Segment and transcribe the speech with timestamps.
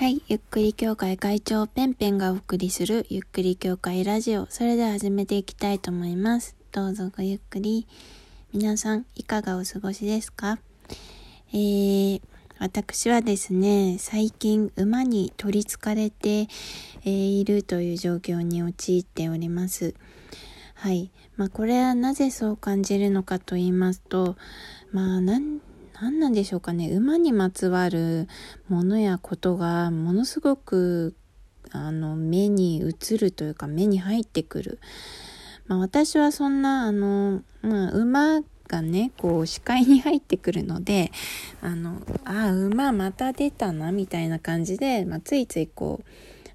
[0.00, 4.46] はい、ゆっくり協会会長ペンペンがお送りするゆっくり協会ラジオ。
[4.48, 6.56] それでは始めていきたいと思います。
[6.72, 7.86] どうぞごゆっくり。
[8.54, 10.58] 皆さん、いかがお過ごしですか？
[11.52, 12.22] えー、
[12.58, 16.48] 私はですね、最近馬に取り憑かれて、
[17.04, 19.94] えいるという状況に陥っております。
[20.76, 21.10] はい。
[21.36, 24.38] まあ、これはなぜそう感じるのかと言いますと、
[24.92, 25.60] まあ、なん、
[26.00, 26.90] なんなんでしょうかね。
[26.90, 28.26] 馬にまつわる
[28.68, 31.14] ものやことがものすごく、
[31.72, 34.78] あの、目に映るというか、目に入ってくる。
[35.66, 41.12] まあ、私はそんな、あの、まあ、馬がね、こう、視界に入ってくるので、
[41.60, 46.00] あの、あ、馬また出たな、みたいな感じで、まあ、ついついこ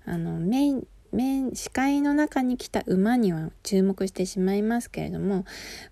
[0.07, 0.73] う、あの、目、
[1.15, 5.45] 目、視界の中に来た馬には注目してしまいますけれども、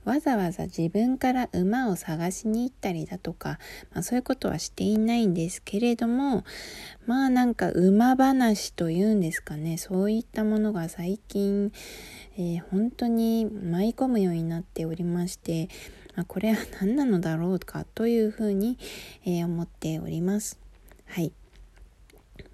[0.03, 3.59] わざわざ自分から馬を探しに行ったりだとか、
[3.93, 6.43] まあ、そういうことはしていないんですけれども、
[7.05, 11.71] まあなんか馬話というんですかね、そういったものが最近、
[12.37, 15.69] えー本当に舞い込むようになっておりまして、
[16.15, 18.77] まあ、これは何なのだろうかというふうに、
[19.25, 20.59] えー思っております。
[21.05, 21.31] はい。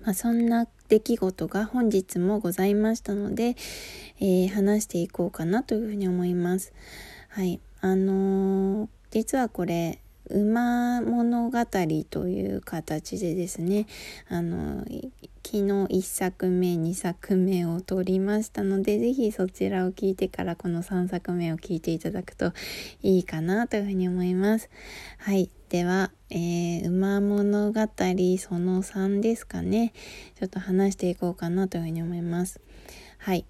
[0.02, 3.56] まあ、そんな出来事が本日もございましたので、
[4.20, 6.74] えー話していこうかなというふうに思います。
[7.30, 7.60] はい。
[7.82, 11.66] あのー実はこれ、馬物語
[12.10, 13.88] という形でですね、
[14.28, 14.86] あの
[15.44, 22.54] 昨日1作目、2作目を撮りましたので、ぜひそちらを聞いてからこの3作目を聞いていただくと
[23.02, 24.70] いいかなというふうに思います。
[25.18, 25.50] はい。
[25.70, 29.94] では、えー馬物語その3ですかね。
[30.40, 32.60] ちょっと話していこうかなというふうに思います。
[33.18, 33.46] はい。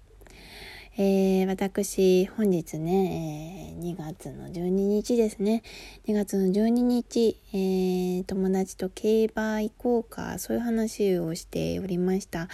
[1.02, 5.62] えー私、本日ね、えー2月の12日ですね。
[6.06, 12.48] 2月の12日、えー友達と競馬行こうか、そういう話をしておりました。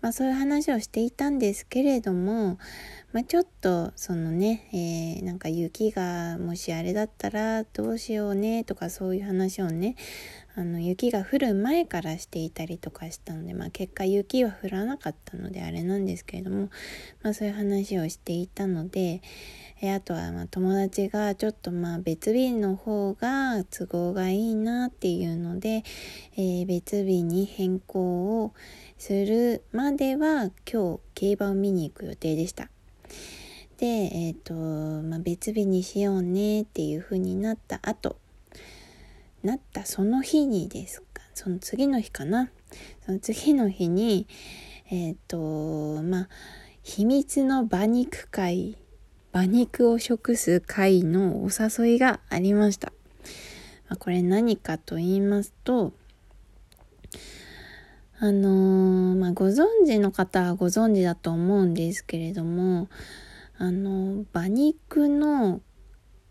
[0.00, 2.56] まあそういう話をしていたんですけれども、
[3.12, 9.96] まあちょっとそのね、えーなんか雪がもしあれだったらどうしようねとかそういう話をね、
[10.54, 16.68] あの雪が降る前からしていたりとかしたので、まあ結果雪は降らなかったのであれなんですけれども、
[17.22, 19.22] まあそういう話をしていたので、
[19.80, 25.84] えあとはま友達がちょっとまあ別日の方が都合がいいなっていうので、
[26.36, 28.54] えー別日に変更を
[28.98, 32.68] するまでは今日競馬を見に行く予定でした。
[33.82, 38.16] で、えっ、と、まあ、別日にしようねっていう風になった後、
[39.42, 42.50] なったその日にですか、その次の日かな？
[43.04, 44.26] その次の日に、
[44.90, 46.28] えっ、と、まあ、
[46.82, 48.76] 秘密の馬肉会、
[49.32, 52.92] 馬肉を食す会のお誘いがありました。
[53.88, 55.92] まあ、これ何かと言いますと、
[58.18, 62.88] あのーまあ、ご存知の方はご存知だと思うんですけれども、
[63.58, 65.60] あの、馬肉の、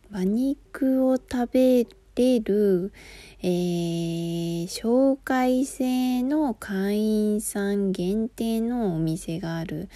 [0.10, 1.86] 馬肉を食べ
[2.22, 2.94] れる、
[3.42, 9.90] えー紹介制の会員さん限定のお店がある。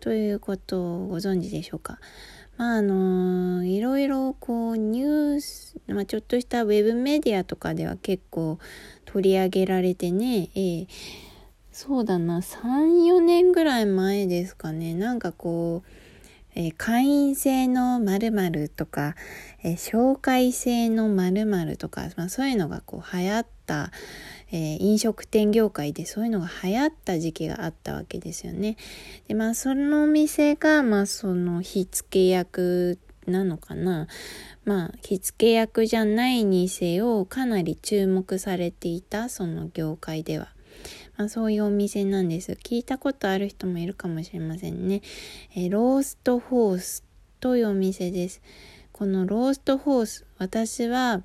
[0.00, 2.00] ということをご存知でしょうか。
[2.56, 8.58] まああのいろいろこうニュース、まあ、ちょっとしたウェブメディアとかでは結構
[9.04, 10.86] 取り上げられてね、えー
[11.72, 12.40] そうだな。
[12.40, 14.94] 3、4年ぐらい前ですかね。
[14.94, 15.88] なんかこう、
[16.54, 19.14] えー会員制の〇〇とか、
[19.62, 23.90] えー紹介制の〇〇とか、まあ、そういうのがこう流行った、
[24.50, 28.76] えー飲食店業界でそういうのが流行った時期があったわけですよね。
[29.28, 34.08] でまあそのお店がまあその火付け役なのかな
[34.64, 40.51] まあ火付け役じゃないにせよかなり注目されていたその業界では。
[41.22, 42.52] あ、そういうお店なんです。
[42.52, 45.02] 聞いたことある人もいるかもしれませんね。
[45.54, 47.04] えーローストホース
[47.40, 48.40] というお店です。
[48.92, 51.22] このローストホース、私は、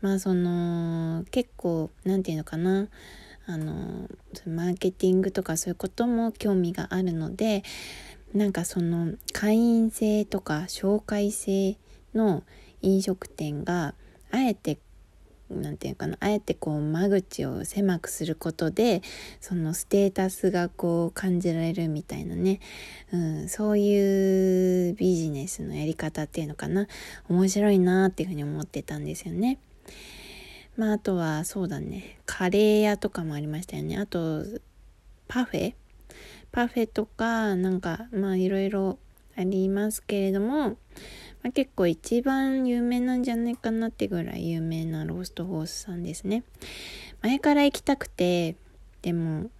[0.00, 2.88] まあその、結構、なんていうのかな、
[3.46, 4.08] あの、
[4.46, 7.62] マーケティングとかそういうことも興味があるので、
[8.34, 11.76] なんかその、会員制とか紹介制
[12.14, 12.42] の
[12.80, 13.94] 飲食店が、
[14.30, 14.78] あえて
[15.50, 19.02] なんていうかなあえてこう間口を狭くすることで
[19.40, 22.60] そのステータスがこう感じられるみたいなね、
[23.12, 26.86] うん、そういうビジネスのやり方っていうのかな。
[27.28, 29.58] 面白いなっていうふうに思ってたんですよね。
[30.76, 32.18] まああとはそうだね。
[32.26, 33.98] カレー屋とかもありましたよね。
[33.98, 34.44] あと
[35.26, 35.74] パフェ？
[36.52, 38.98] パフェとかなんかまあいろいろ
[39.36, 40.76] ありますけれども
[41.42, 46.44] まあ、結構一番有名なんじゃないかなってぐらい有名なローストホースさんですね。
[47.22, 48.56] 前から行きたくて、
[49.02, 49.50] でも、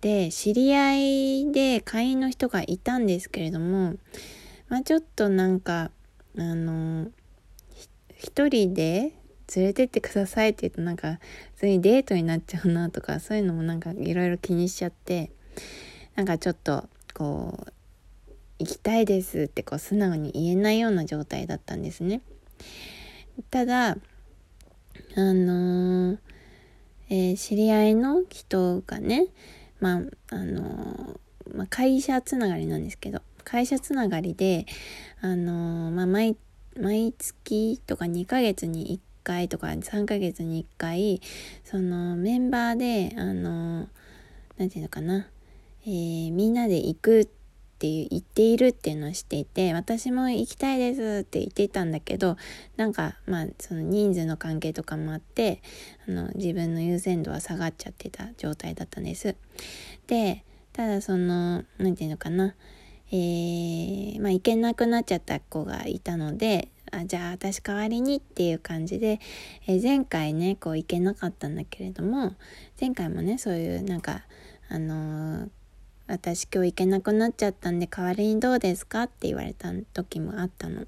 [0.00, 3.94] で、知り合いで会員の人がいたんですけれども、
[4.68, 5.90] まあちょっとなんか、
[6.36, 7.10] あの、
[8.16, 9.12] 一人で
[9.56, 11.18] 連れてってくださいって言うとなんか
[11.54, 15.30] 普通にデートになっちゃうなとかそういうのもなんかいろいろ気にしちゃって
[16.14, 17.72] なんかちょっとこう
[18.60, 22.20] 行きたいですってこう素直に言えないような状態だったんですね。
[23.50, 23.96] ただあ
[25.16, 26.18] のー、
[27.08, 29.28] えー、知り合いの人がね
[29.80, 34.66] まああのー、まあ、会社つながりなんですけど会社つながりで
[35.22, 36.36] あのまあ毎
[36.78, 41.22] 毎月とか2ヶ月に1回とか3ヶ月に1回
[41.64, 43.88] そのメンバーであの
[44.58, 45.26] 何て言うのかな、
[45.86, 47.39] えー、みんなで行くって
[47.86, 52.36] いう言っているっていうのを知っていて私も行きたいですって言っていたんだけど
[52.76, 55.62] なんかまあその人数の関係とかもあって
[56.08, 59.36] あの自分の優先度は下がっちゃってた状態だったんです。
[60.06, 62.54] でただその何て言うのかな
[63.12, 69.20] えー、まあ行けなくなっちゃった子がいたのであじゃあ私代わりにっていう感じで、
[69.66, 72.34] えー、前回ねこう行けなかったんだけれども
[72.80, 74.22] 前回もねそういうなんか
[74.68, 75.48] あのー、
[76.10, 79.04] 私今日行けなくなっちゃったんで代わりにどうですか？
[79.04, 80.86] って言われた時もあったの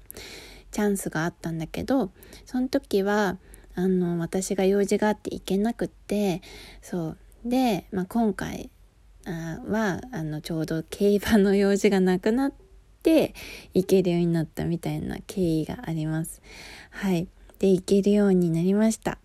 [0.71, 2.11] チャンスがあったんだけど
[2.45, 3.37] その時は
[3.75, 6.41] あの私が用事があって行けなくって
[6.81, 8.69] そうで、まあ、今回
[9.25, 12.53] はあのちょうど競馬の用事がなくなっ
[13.01, 13.33] て
[13.73, 16.41] 行けるようになったみたいな経緯があります。
[16.89, 17.27] はい。
[17.59, 19.17] で、行けるようになりました。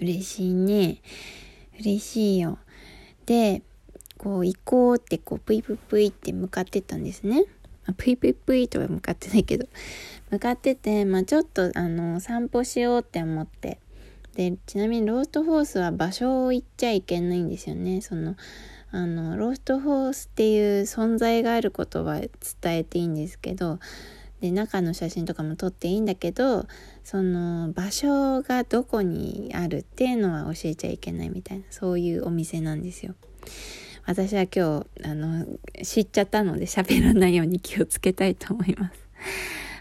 [0.00, 1.00] 嬉しいね。
[1.80, 2.58] 嬉しいよ。
[3.24, 3.62] で、
[4.18, 7.44] こう行こうってこうプイプイプイって向かってったんですね。
[7.86, 9.66] まあ、プイプイプイとは向かってないけど、
[10.30, 13.78] 向かってて、まあちょっとあの散歩しようって思って、
[14.34, 18.00] で、ちなみにローストホースは場所を言っちゃいけないんですよね。
[18.00, 18.36] その、
[18.92, 22.30] あのローストホースっていう存在があることは伝
[22.64, 23.78] えていいんですけど
[24.40, 26.66] で中の写真とかも撮っていいんだけど
[27.02, 33.14] その場所がどこにあるっていうのは教えちゃいけないみたいなそういうお店なんですよ。
[34.06, 35.46] 私は今日あの
[35.82, 38.98] 知っちゃったので喋らないように気をつけたいと思います。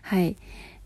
[0.01, 0.35] はい。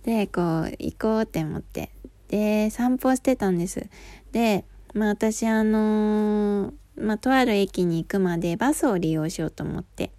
[0.03, 1.91] で、こう行こうって思って。
[2.27, 3.87] で、散歩してたんです。
[4.31, 10.11] で、まあ私あのーまあ、とある駅に行くまでバスを利用しようと思って、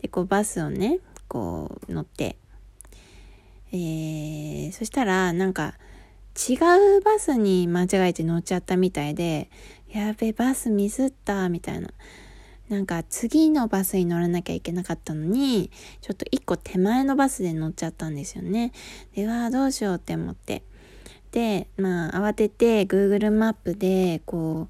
[0.00, 2.36] で、こうバスをね、こう乗って、
[3.72, 5.74] えー、そしたらなんか
[6.48, 6.54] 違
[6.98, 9.50] うバスに間違えて乗っちゃったみたいで、
[9.92, 11.90] やべ、バスミスった、みたいな。
[12.68, 15.70] なんか次のバスに乗らなきゃいけなかったのに、
[16.00, 18.72] ちょっと一個手前のバスで乗っちゃったんですよね。
[19.14, 20.62] で、わあ、どうしようって思って。
[21.30, 24.68] で、まあ、慌てて Google マップで、こ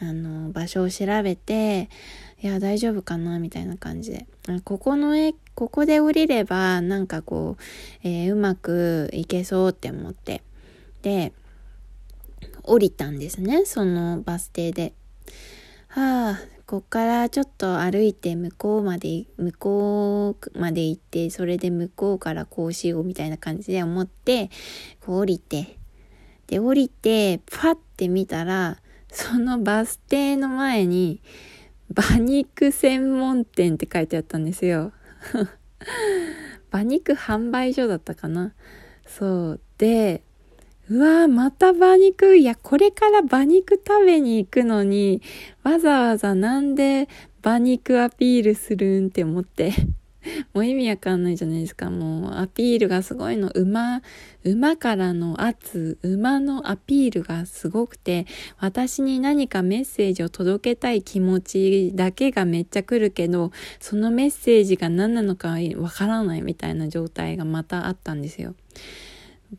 [0.00, 1.88] う、あの、場所を調べて、
[2.42, 3.38] いや、大丈夫かな？
[3.38, 4.26] みたいな感じで。
[4.64, 7.62] ここのえ、ここで降りれば、なんかこう、
[8.06, 10.42] えー、うまくいけそうって思って。
[11.02, 11.32] で、
[12.62, 14.92] 降りたんですね、そのバス停で。
[16.68, 24.50] こっからちょっと歩いて向こうまで、向こうまで行って、それで向こうからこうしようみたいな感じで思って、
[25.00, 25.78] こう降りて、
[26.46, 28.76] で、降りて、パッて見たら、
[29.10, 31.22] そのバス停の前に、
[31.96, 34.92] 馬肉専門店って書いてあったんですよ。
[36.70, 38.52] 馬肉販売所だったかな。
[39.06, 39.60] そう。
[39.78, 40.22] で、
[40.90, 45.20] うわーまた馬肉いや、これから馬肉食べに行くのに、
[45.62, 47.08] わざわざなんで
[47.42, 49.72] 馬肉アピールするんって思って。
[50.52, 51.90] もう意味わかんないじゃないですか。
[51.90, 53.50] もうアピールがすごいの。
[53.54, 54.02] 馬、
[54.44, 58.26] 馬からの圧、馬のアピールがすごくて、
[58.58, 68.54] 私に何かメッセージを届けたい気持ちだけがめっちゃ来るけど、そのメッセージが何なのかわからないみたいな状態がまたあったんですよ。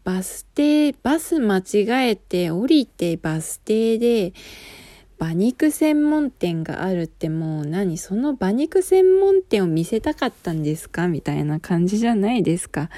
[0.03, 4.34] バス停、バス間違えて降りてバス停で、
[5.19, 7.98] 馬肉専門店があるってもう何？
[7.98, 11.10] その馬肉専門店を見せたかったんですか？
[11.10, 12.89] みたいな感じじゃないですか？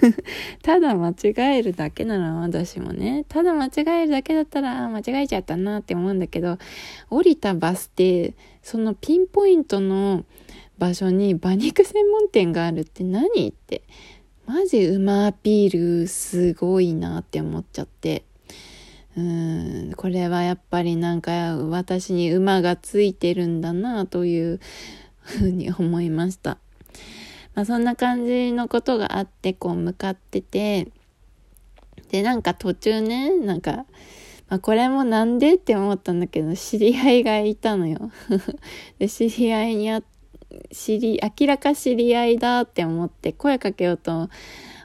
[0.62, 3.70] ただ間違えるだけなら私もね、ただ間違
[4.02, 6.58] えるだけだったら間違えちゃったなって思うんだけど、
[7.08, 10.26] 降りたバス停、そのピンポイントの
[10.76, 13.48] 場所に馬肉専門店があるって何？
[13.48, 13.82] って、
[14.52, 18.22] マジ馬アピールすごいなって思っちゃって。
[19.16, 24.60] うんこれはやっぱりなんか私に馬がついてるんだなという
[25.22, 26.58] ふうに思いました。
[27.54, 30.88] まあ、そんな感じのことがあってこう向かってて
[32.10, 33.86] でなんか途中ねなんか
[34.50, 38.10] まあ、これもなんでって思ったんだけど、知り合いがいたのよ。
[39.00, 40.02] で、知り合いにあ、
[40.70, 44.28] 知り、明らか知り合いだって思って声かけようと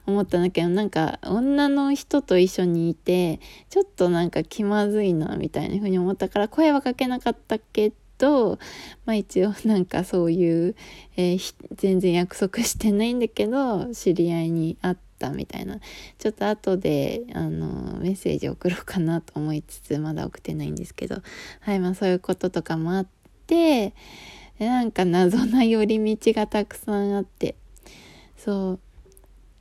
[0.06, 8.58] 思ったんだけど、なんか女の人と一緒にいて、ちょっとなんか気まずいな、みたいな風に思ったから声はかけなかったけど、
[9.06, 10.76] まあ一応なんかそういう、
[11.18, 15.80] えー、全然約束してないんだけど、知り合いに会ったみたいな。
[16.18, 21.22] ちょっと後で、あの、メッセージ送ろうかなと思いつつ、まだ送ってないんですけど、
[21.60, 23.08] はい、まあそういうこととかもあっ
[23.46, 23.94] て、
[24.60, 27.56] なんか謎な寄り道がたくさんあって、
[28.38, 28.80] そう。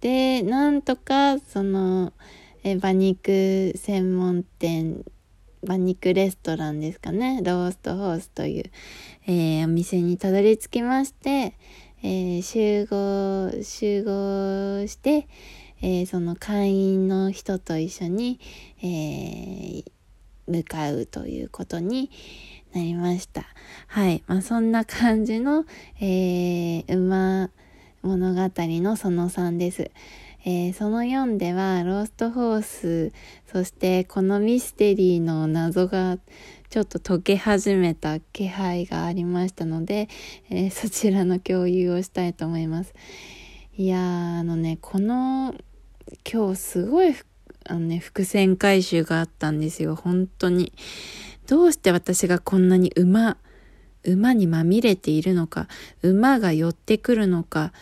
[0.00, 2.12] で、なんとか、その、
[2.62, 5.04] え馬肉専門店、
[5.62, 8.64] 馬肉レストランですかね、ローストホースという、
[9.26, 11.54] えー、お店にたどり着きまして、
[12.02, 15.28] えー、集合、集合して、
[15.82, 18.40] えー、その会員の人と一緒に、
[18.82, 19.84] え
[20.46, 22.10] 向かうということに
[22.72, 23.44] なりました。
[23.86, 24.22] はい。
[24.26, 25.64] まあ、そんな感じの、
[26.00, 27.50] え馬、
[28.02, 29.90] 物語のその3です。
[30.48, 33.12] えー、その4ではローストホース
[33.46, 36.18] そしてこのミステリーの謎が
[36.70, 40.08] ちょっと解け始めた気配がありましたので、
[40.48, 42.94] えー、そちらの共有をしたいと思います
[43.76, 45.52] いやあのねこの
[46.32, 47.12] 今日すごい
[47.68, 50.72] あのね伏線回収があったんですよ本当に
[51.46, 53.36] どうして私がこんなに馬
[54.06, 55.68] 馬にまみれているのか、
[56.02, 57.72] 馬が寄ってくるのか、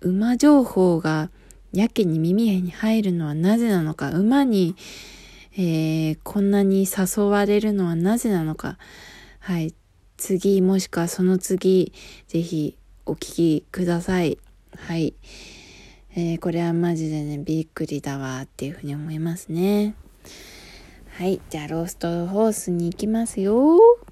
[0.00, 1.30] 馬情報が
[1.72, 4.76] やけに耳に入るのはなぜなのか、馬に、
[5.54, 8.78] えー、こんなに誘われるのはなぜなのか、
[9.38, 9.74] はい、
[10.16, 11.92] 次もしくはその次、
[12.28, 14.38] ぜひお聞きください。
[14.76, 15.14] はい。
[16.14, 19.94] えー、これはマジでね、びっくりだわっていうふうに思いますね。
[21.16, 21.40] はい。
[21.48, 23.78] じゃあ、ローストホースに行きますよ。